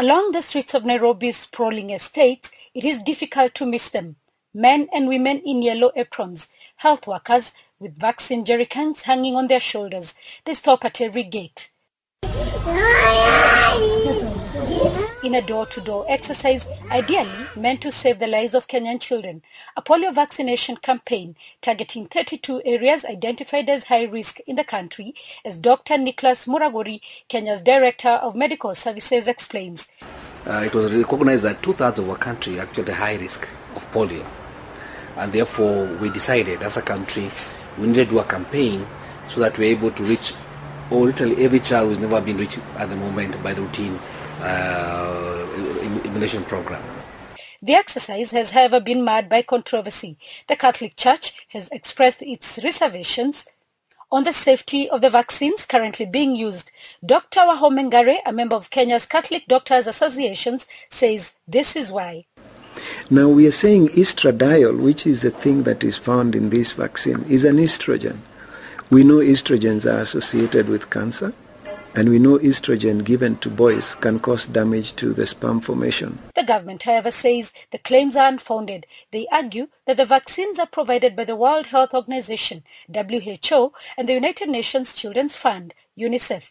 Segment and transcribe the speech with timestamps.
[0.00, 4.16] Along the streets of Nairobi's sprawling estates, it is difficult to miss them.
[4.54, 10.14] Men and women in yellow aprons, health workers with vaccine jerrycans hanging on their shoulders.
[10.46, 11.70] They stop at every gate.
[15.30, 19.42] In a door-to-door exercise ideally meant to save the lives of Kenyan children,
[19.76, 25.14] a polio vaccination campaign targeting 32 areas identified as high risk in the country,
[25.44, 25.98] as Dr.
[25.98, 29.86] Nicholas Muraguri, Kenya's Director of Medical Services, explains.
[30.44, 33.88] Uh, it was recognized that two-thirds of our country are actually at high risk of
[33.92, 34.26] polio.
[35.16, 37.30] And therefore, we decided as a country
[37.78, 38.84] we needed to do a campaign
[39.28, 40.34] so that we're able to reach
[40.90, 43.96] or literally every child who's never been reached at the moment by the routine
[44.40, 45.46] uh,
[45.82, 46.82] immunization program.
[47.62, 50.16] The exercise has, however, been marred by controversy.
[50.48, 53.46] The Catholic Church has expressed its reservations
[54.10, 56.72] on the safety of the vaccines currently being used.
[57.04, 57.40] Dr.
[57.40, 62.24] Wahome Ngare, a member of Kenya's Catholic Doctors Associations, says this is why.
[63.10, 67.24] Now we are saying estradiol, which is a thing that is found in this vaccine,
[67.24, 68.18] is an estrogen.
[68.90, 71.32] We know estrogens are associated with cancer,
[71.94, 76.18] and we know estrogen given to boys can cause damage to the sperm formation.
[76.34, 78.86] The government, however, says the claims are unfounded.
[79.10, 84.14] They argue that the vaccines are provided by the World Health Organization, WHO, and the
[84.14, 86.50] United Nations Children's Fund, UNICEF.